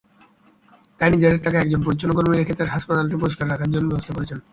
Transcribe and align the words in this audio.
তাই 0.99 1.09
নিজেদের 1.11 1.43
টাকায় 1.43 1.63
একজন 1.63 1.81
পরিচ্ছন্নতাকর্মী 1.83 2.35
রেখে 2.35 2.57
তাঁরা 2.57 2.73
হাসপাতালটি 2.75 3.15
পরিষ্কার 3.17 3.45
রাখার 3.47 3.69
ব্যবস্থা 3.89 4.13
করেছেন। 4.15 4.39